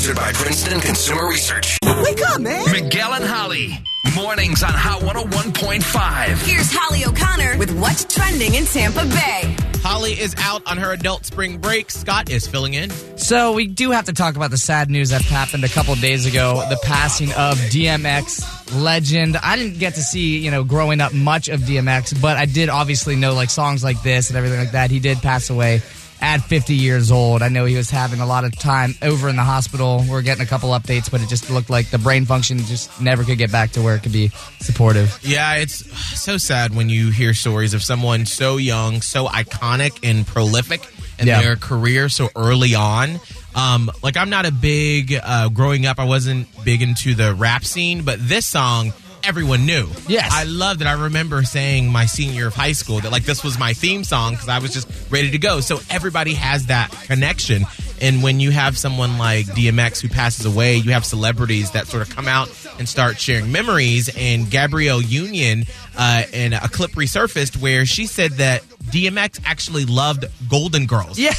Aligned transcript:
Being 0.00 0.14
sponsored 0.14 0.16
by 0.16 0.32
Princeton 0.32 0.80
Consumer 0.80 1.28
Research. 1.28 1.78
Wake 1.84 2.22
up, 2.28 2.40
man. 2.40 2.72
Miguel 2.72 3.12
and 3.14 3.24
Holly. 3.24 3.78
Mornings 4.14 4.62
on 4.62 4.72
Hot 4.72 5.02
101.5. 5.02 6.46
Here's 6.46 6.72
Holly 6.72 7.04
O'Connor 7.04 7.58
with 7.58 7.78
what's 7.78 8.04
trending 8.04 8.54
in 8.54 8.64
Tampa 8.64 9.04
Bay. 9.04 9.56
Holly 9.82 10.12
is 10.12 10.34
out 10.38 10.62
on 10.66 10.78
her 10.78 10.92
adult 10.92 11.26
spring 11.26 11.58
break. 11.58 11.90
Scott 11.90 12.30
is 12.30 12.46
filling 12.46 12.74
in. 12.74 12.90
So 13.18 13.52
we 13.52 13.66
do 13.66 13.90
have 13.90 14.06
to 14.06 14.12
talk 14.12 14.36
about 14.36 14.50
the 14.50 14.58
sad 14.58 14.90
news 14.90 15.10
that 15.10 15.22
happened 15.22 15.64
a 15.64 15.68
couple 15.68 15.94
days 15.96 16.26
ago, 16.26 16.64
the 16.68 16.78
passing 16.82 17.30
of 17.32 17.58
DMX 17.70 18.82
legend. 18.82 19.36
I 19.36 19.56
didn't 19.56 19.78
get 19.78 19.94
to 19.94 20.02
see, 20.02 20.38
you 20.38 20.50
know, 20.50 20.64
growing 20.64 21.00
up 21.00 21.12
much 21.12 21.48
of 21.48 21.60
DMX, 21.60 22.20
but 22.20 22.36
I 22.36 22.46
did 22.46 22.68
obviously 22.68 23.16
know 23.16 23.34
like 23.34 23.50
songs 23.50 23.84
like 23.84 24.02
this 24.02 24.30
and 24.30 24.36
everything 24.38 24.58
like 24.60 24.72
that. 24.72 24.90
He 24.90 24.98
did 24.98 25.18
pass 25.18 25.50
away 25.50 25.82
at 26.22 26.38
50 26.38 26.74
years 26.74 27.10
old. 27.10 27.42
I 27.42 27.48
know 27.48 27.64
he 27.64 27.76
was 27.76 27.90
having 27.90 28.20
a 28.20 28.26
lot 28.26 28.44
of 28.44 28.56
time 28.58 28.94
over 29.02 29.28
in 29.28 29.36
the 29.36 29.42
hospital. 29.42 30.04
We're 30.08 30.22
getting 30.22 30.42
a 30.42 30.46
couple 30.46 30.70
updates, 30.70 31.10
but 31.10 31.22
it 31.22 31.28
just 31.28 31.50
looked 31.50 31.70
like 31.70 31.90
the 31.90 31.98
brain 31.98 32.26
function 32.26 32.58
just 32.58 33.00
never 33.00 33.24
could 33.24 33.38
get 33.38 33.50
back 33.50 33.70
to 33.72 33.82
where 33.82 33.94
it 33.96 34.02
could 34.02 34.12
be 34.12 34.28
supportive. 34.60 35.18
Yeah, 35.22 35.54
it's 35.56 35.76
so 36.20 36.36
sad 36.36 36.74
when 36.74 36.88
you 36.88 37.10
hear 37.10 37.32
stories 37.34 37.72
of 37.74 37.82
someone 37.82 38.26
so 38.26 38.56
young, 38.58 39.00
so 39.00 39.26
iconic 39.26 39.98
and 40.08 40.26
prolific 40.26 40.86
in 41.18 41.26
Yeah. 41.26 41.40
their 41.42 41.56
career 41.56 42.08
so 42.08 42.28
early 42.36 42.74
on. 42.74 43.18
Um, 43.54 43.90
like 44.02 44.16
I'm 44.16 44.30
not 44.30 44.46
a 44.46 44.52
big 44.52 45.18
uh, 45.22 45.48
growing 45.48 45.84
up. 45.86 45.98
I 45.98 46.04
wasn't 46.04 46.46
big 46.64 46.82
into 46.82 47.14
the 47.14 47.34
rap 47.34 47.64
scene, 47.64 48.02
but 48.04 48.18
this 48.20 48.46
song 48.46 48.92
everyone 49.30 49.64
knew. 49.64 49.86
Yes. 50.08 50.28
I 50.32 50.42
loved 50.42 50.80
it. 50.82 50.88
I 50.88 51.04
remember 51.04 51.44
saying 51.44 51.88
my 51.88 52.06
senior 52.06 52.48
of 52.48 52.54
high 52.54 52.72
school 52.72 52.98
that 52.98 53.12
like 53.12 53.22
this 53.22 53.44
was 53.44 53.60
my 53.60 53.72
theme 53.74 54.02
song 54.02 54.32
because 54.32 54.48
I 54.48 54.58
was 54.58 54.74
just 54.74 54.88
ready 55.08 55.30
to 55.30 55.38
go. 55.38 55.60
So 55.60 55.78
everybody 55.88 56.34
has 56.34 56.66
that 56.66 56.90
connection. 57.06 57.62
And 58.00 58.24
when 58.24 58.40
you 58.40 58.50
have 58.50 58.76
someone 58.76 59.18
like 59.18 59.46
DMX 59.46 60.00
who 60.00 60.08
passes 60.08 60.46
away, 60.46 60.76
you 60.78 60.90
have 60.90 61.04
celebrities 61.04 61.70
that 61.72 61.86
sort 61.86 62.02
of 62.02 62.10
come 62.14 62.26
out 62.26 62.48
and 62.80 62.88
start 62.88 63.20
sharing 63.20 63.52
memories. 63.52 64.10
And 64.16 64.50
Gabrielle 64.50 65.00
Union 65.00 65.62
uh, 65.96 66.24
in 66.32 66.52
a 66.52 66.68
clip 66.68 66.90
resurfaced 66.92 67.56
where 67.62 67.86
she 67.86 68.06
said 68.06 68.32
that 68.32 68.64
DMX 68.86 69.40
actually 69.44 69.84
loved 69.84 70.24
Golden 70.48 70.86
Girls 70.86 71.20
Yeah. 71.20 71.34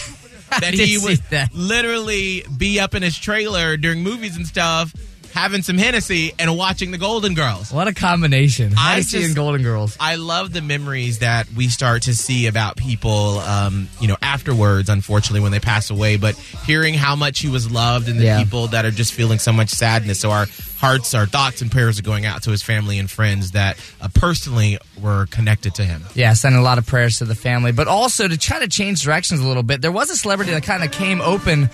that 0.61 0.73
he 0.75 0.97
would 0.97 1.17
that. 1.31 1.53
literally 1.53 2.45
be 2.57 2.79
up 2.79 2.95
in 2.95 3.01
his 3.03 3.17
trailer 3.19 3.75
during 3.75 4.01
movies 4.01 4.37
and 4.37 4.47
stuff, 4.47 4.93
having 5.33 5.61
some 5.61 5.77
Hennessy 5.77 6.33
and 6.39 6.55
watching 6.57 6.91
the 6.91 6.97
Golden 6.97 7.33
Girls. 7.33 7.71
What 7.71 7.87
a 7.87 7.93
combination. 7.93 8.73
I 8.77 8.91
Hennessy 8.91 9.17
just- 9.17 9.27
and 9.27 9.35
Golden 9.35 9.61
Girls. 9.63 9.95
I 9.99 10.15
love 10.15 10.53
the 10.53 10.61
memories 10.61 11.19
that 11.19 11.47
we 11.53 11.67
start 11.69 12.03
to 12.03 12.15
see 12.15 12.47
about 12.47 12.77
people, 12.77 13.39
um, 13.39 13.89
you 13.99 14.07
know, 14.07 14.17
afterwards, 14.21 14.89
unfortunately, 14.89 15.39
when 15.41 15.51
they 15.51 15.59
pass 15.59 15.89
away. 15.89 16.17
But 16.17 16.35
hearing 16.65 16.93
how 16.93 17.15
much 17.15 17.39
he 17.39 17.47
was 17.47 17.71
loved 17.71 18.07
and 18.09 18.19
the 18.19 18.25
Yeah. 18.25 18.39
people 18.43 18.67
that 18.67 18.85
are 18.85 18.91
just 18.91 19.13
feeling 19.13 19.39
so 19.39 19.51
much 19.51 19.69
sadness. 19.69 20.19
So 20.19 20.31
our 20.31 20.47
hearts, 20.77 21.13
our 21.13 21.25
thoughts, 21.27 21.61
and 21.61 21.71
prayers 21.71 21.99
are 21.99 22.03
going 22.03 22.25
out 22.25 22.43
to 22.43 22.51
his 22.51 22.61
family 22.63 22.97
and 22.99 23.09
friends 23.09 23.51
that 23.51 23.77
uh, 24.01 24.07
personally 24.13 24.77
were 24.99 25.27
connected 25.27 25.75
to 25.75 25.83
him. 25.85 26.03
Yeah, 26.15 26.33
sending 26.33 26.59
a 26.59 26.63
lot 26.63 26.77
of 26.77 26.85
prayers 26.87 27.19
to 27.19 27.25
the 27.25 27.35
family, 27.35 27.71
but 27.71 27.87
also 27.87 28.27
to 28.27 28.37
try 28.37 28.59
to 28.59 28.67
change 28.67 29.01
directions 29.03 29.39
a 29.39 29.47
little 29.47 29.63
bit. 29.63 29.81
There 29.81 29.91
was 29.91 30.09
a 30.09 30.17
celebrity 30.17 30.51
that 30.53 30.63
kind 30.63 30.83
of 30.83 30.91
came 30.91 31.21
open 31.21 31.69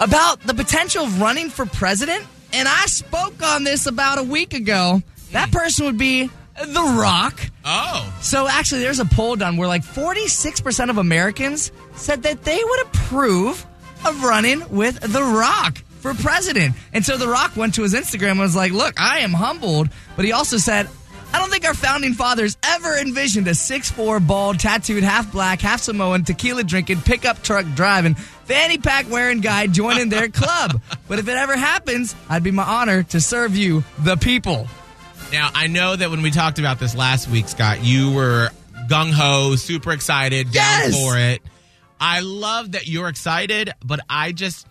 about 0.00 0.40
the 0.40 0.54
potential 0.54 1.04
of 1.04 1.20
running 1.20 1.50
for 1.50 1.66
president, 1.66 2.24
and 2.52 2.68
I 2.68 2.86
spoke 2.86 3.42
on 3.42 3.64
this 3.64 3.86
about 3.86 4.18
a 4.18 4.22
week 4.22 4.54
ago. 4.54 5.02
That 5.32 5.48
hmm. 5.48 5.56
person 5.56 5.86
would 5.86 5.98
be 5.98 6.30
The 6.58 6.96
Rock. 6.98 7.40
Oh. 7.64 8.18
So 8.20 8.48
actually, 8.48 8.82
there's 8.82 9.00
a 9.00 9.04
poll 9.04 9.36
done 9.36 9.56
where 9.56 9.68
like 9.68 9.82
46% 9.82 10.90
of 10.90 10.98
Americans 10.98 11.72
said 11.94 12.22
that 12.24 12.42
they 12.44 12.60
would 12.62 12.86
approve 12.86 13.66
of 14.06 14.22
running 14.24 14.68
with 14.70 15.00
The 15.00 15.22
Rock 15.22 15.78
for 16.00 16.14
president. 16.14 16.74
And 16.92 17.04
so 17.04 17.16
The 17.16 17.28
Rock 17.28 17.56
went 17.56 17.74
to 17.74 17.82
his 17.82 17.94
Instagram 17.94 18.32
and 18.32 18.40
was 18.40 18.56
like, 18.56 18.72
look, 18.72 18.98
I 18.98 19.18
am 19.20 19.32
humbled. 19.32 19.88
But 20.16 20.24
he 20.24 20.32
also 20.32 20.56
said, 20.56 20.88
I 21.32 21.38
don't 21.38 21.50
think 21.50 21.64
our 21.64 21.74
founding 21.74 22.14
fathers 22.14 22.56
ever 22.64 22.96
envisioned 22.98 23.46
a 23.46 23.52
6'4, 23.52 24.26
bald, 24.26 24.58
tattooed, 24.58 25.02
half 25.04 25.30
black, 25.30 25.60
half 25.60 25.80
Samoan, 25.80 26.24
tequila 26.24 26.64
drinking, 26.64 27.02
pickup 27.02 27.42
truck 27.42 27.64
driving, 27.74 28.14
fanny 28.14 28.78
pack 28.78 29.08
wearing 29.08 29.40
guy 29.40 29.66
joining 29.68 30.08
their 30.08 30.28
club. 30.32 30.80
But 31.08 31.18
if 31.20 31.28
it 31.28 31.36
ever 31.36 31.56
happens, 31.56 32.16
I'd 32.28 32.42
be 32.42 32.50
my 32.50 32.64
honor 32.64 33.04
to 33.04 33.20
serve 33.20 33.56
you, 33.56 33.84
the 34.00 34.16
people. 34.16 34.66
Now, 35.32 35.50
I 35.54 35.68
know 35.68 35.94
that 35.94 36.10
when 36.10 36.22
we 36.22 36.32
talked 36.32 36.58
about 36.58 36.80
this 36.80 36.96
last 36.96 37.28
week, 37.28 37.46
Scott, 37.46 37.84
you 37.84 38.10
were 38.12 38.50
gung 38.88 39.12
ho, 39.12 39.54
super 39.54 39.92
excited, 39.92 40.50
down 40.50 40.90
Yes! 40.90 41.00
for 41.00 41.16
it. 41.16 41.42
I 42.00 42.20
love 42.20 42.72
that 42.72 42.88
you're 42.88 43.08
excited, 43.08 43.70
but 43.84 44.00
I 44.08 44.32
just, 44.32 44.66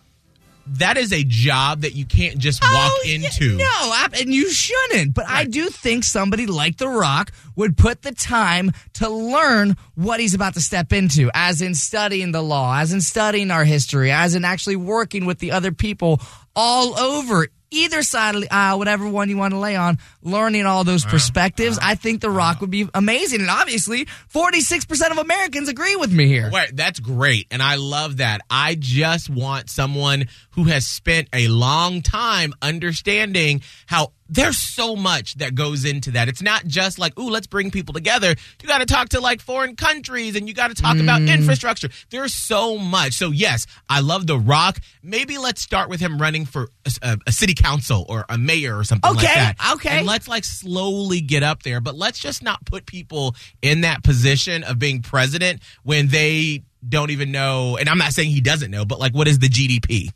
that 0.77 0.97
is 0.97 1.11
a 1.11 1.23
job 1.23 1.81
that 1.81 1.95
you 1.95 2.05
can't 2.05 2.37
just 2.37 2.59
oh, 2.63 2.71
walk 2.73 2.91
Oh, 3.05 3.09
into. 3.09 3.57
no, 3.57 3.63
I- 3.65 4.07
and 4.19 4.33
you 4.33 4.49
shouldn't. 4.51 5.13
But 5.13 5.25
I 5.27 5.45
do 5.45 5.67
think 5.69 6.03
somebody 6.03 6.45
like 6.45 6.77
The 6.77 6.87
Rock 6.87 7.31
would 7.55 7.77
put 7.77 8.01
the 8.01 8.13
time 8.13 8.71
to 8.93 9.09
learn 9.09 9.75
what 9.95 10.19
he's 10.19 10.33
about 10.33 10.53
to 10.53 10.61
step 10.61 10.93
into, 10.93 11.29
as 11.33 11.61
in 11.61 11.75
studying 11.75 12.31
the 12.31 12.41
law, 12.41 12.77
as 12.79 12.93
in 12.93 13.01
studying 13.01 13.51
our 13.51 13.65
history, 13.65 14.11
as 14.11 14.35
in 14.35 14.45
actually 14.45 14.75
working 14.77 15.25
with 15.25 15.39
the 15.39 15.51
other 15.51 15.71
people 15.71 16.21
all 16.55 16.97
over 16.97 17.47
either 17.71 18.01
side 18.03 18.35
of 18.35 18.41
the 18.41 18.51
aisle, 18.51 18.79
whatever 18.79 19.07
one 19.07 19.29
you 19.29 19.37
want 19.37 19.53
to 19.53 19.59
lay 19.59 19.75
on, 19.75 19.97
learning 20.21 20.65
all 20.65 20.83
those 20.83 21.05
perspectives. 21.05 21.79
I 21.81 21.95
think 21.95 22.21
The 22.21 22.29
Rock 22.29 22.61
would 22.61 22.71
be 22.71 22.87
amazing. 22.93 23.41
And 23.41 23.49
obviously, 23.49 24.05
46% 24.33 25.11
of 25.11 25.17
Americans 25.17 25.69
agree 25.69 25.95
with 25.95 26.11
me 26.11 26.27
here. 26.27 26.49
Wait, 26.51 26.75
that's 26.75 26.99
great. 26.99 27.47
And 27.51 27.61
I 27.61 27.75
love 27.75 28.17
that. 28.17 28.41
I 28.49 28.75
just 28.75 29.29
want 29.29 29.69
someone 29.69 30.25
who 30.51 30.65
has 30.65 30.85
spent 30.85 31.29
a 31.33 31.47
long 31.47 32.01
time 32.01 32.53
understanding 32.61 33.61
how 33.85 34.13
there's 34.31 34.57
so 34.59 34.95
much 34.95 35.33
that 35.35 35.55
goes 35.55 35.85
into 35.85 36.11
that. 36.11 36.29
It's 36.29 36.41
not 36.43 36.65
just 36.67 36.99
like, 36.99 37.17
ooh, 37.17 37.29
let's 37.29 37.47
bring 37.47 37.71
people 37.71 37.93
together. 37.93 38.35
You 38.61 38.67
got 38.67 38.77
to 38.77 38.85
talk 38.85 39.09
to 39.09 39.19
like 39.19 39.41
foreign 39.41 39.75
countries 39.75 40.35
and 40.35 40.47
you 40.47 40.53
got 40.53 40.67
to 40.67 40.75
talk 40.79 40.97
about 40.99 41.21
Mm. 41.21 41.33
infrastructure. 41.33 41.89
There's 42.11 42.33
so 42.33 42.77
much. 42.77 43.13
So, 43.13 43.31
yes, 43.31 43.65
I 43.89 44.01
love 44.01 44.27
The 44.27 44.37
Rock. 44.37 44.79
Maybe 45.01 45.37
let's 45.39 45.61
start 45.61 45.89
with 45.89 45.99
him 45.99 46.21
running 46.21 46.45
for 46.45 46.69
a, 47.01 47.17
a- 47.25 47.31
city 47.31 47.55
council 47.55 48.05
or 48.07 48.25
a 48.29 48.37
mayor 48.37 48.77
or 48.77 48.83
something 48.83 49.11
like 49.15 49.23
Okay, 49.25 49.33
that. 49.33 49.55
okay. 49.73 49.97
And 49.99 50.07
let's 50.07 50.27
like 50.27 50.43
slowly 50.43 51.21
get 51.21 51.41
up 51.41 51.63
there, 51.63 51.81
but 51.81 51.95
let's 51.95 52.19
just 52.19 52.43
not 52.43 52.63
put 52.65 52.85
people 52.85 53.35
in 53.63 53.81
that 53.81 54.03
position 54.03 54.63
of 54.63 54.77
being 54.77 55.01
president 55.01 55.61
when 55.83 56.07
they 56.09 56.63
don't 56.87 57.09
even 57.09 57.31
know. 57.31 57.77
And 57.77 57.89
I'm 57.89 57.97
not 57.97 58.13
saying 58.13 58.29
he 58.29 58.41
doesn't 58.41 58.69
know, 58.69 58.85
but 58.85 58.99
like, 58.99 59.13
what 59.15 59.27
is 59.27 59.39
the 59.39 59.49
GDP? 59.49 60.11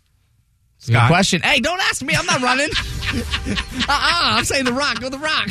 Good 0.85 1.07
question. 1.07 1.41
Hey, 1.41 1.61
don't 1.61 1.79
ask 1.79 2.01
me. 2.01 2.13
I'm 2.13 2.25
not 2.25 2.41
running. 2.41 2.67
uh-uh. 3.13 3.87
I'm 3.89 4.45
saying 4.45 4.65
The 4.65 4.73
Rock. 4.73 4.99
Go 4.99 5.09
The 5.09 5.19
Rock. 5.19 5.49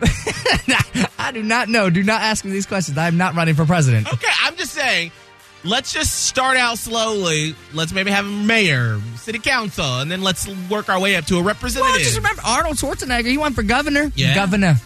I 1.18 1.32
do 1.32 1.42
not 1.42 1.68
know. 1.68 1.90
Do 1.90 2.02
not 2.02 2.20
ask 2.20 2.44
me 2.44 2.50
these 2.52 2.66
questions. 2.66 2.96
I'm 2.98 3.16
not 3.16 3.34
running 3.34 3.54
for 3.54 3.64
president. 3.64 4.12
Okay, 4.12 4.30
I'm 4.42 4.56
just 4.56 4.72
saying. 4.72 5.10
Let's 5.64 5.92
just 5.92 6.26
start 6.26 6.56
out 6.56 6.78
slowly. 6.78 7.56
Let's 7.74 7.92
maybe 7.92 8.12
have 8.12 8.24
a 8.24 8.30
mayor, 8.30 9.00
city 9.16 9.40
council, 9.40 9.98
and 9.98 10.08
then 10.10 10.22
let's 10.22 10.46
work 10.70 10.88
our 10.88 11.00
way 11.00 11.16
up 11.16 11.24
to 11.26 11.38
a 11.38 11.42
representative. 11.42 11.94
Well, 11.94 11.98
just 11.98 12.16
remember 12.16 12.42
Arnold 12.44 12.76
Schwarzenegger. 12.76 13.26
He 13.26 13.38
went 13.38 13.56
for 13.56 13.64
governor. 13.64 14.12
Yeah. 14.14 14.36
Governor. 14.36 14.76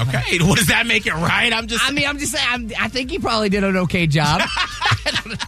okay, 0.00 0.38
what 0.40 0.58
does 0.58 0.66
that 0.66 0.86
make 0.86 1.06
it 1.06 1.14
right? 1.14 1.52
I'm 1.52 1.68
just. 1.68 1.86
I 1.88 1.92
mean, 1.92 2.08
I'm 2.08 2.18
just 2.18 2.32
saying. 2.32 2.46
I'm, 2.48 2.72
I 2.78 2.88
think 2.88 3.10
he 3.10 3.20
probably 3.20 3.50
did 3.50 3.62
an 3.62 3.76
okay 3.76 4.08
job. 4.08 4.42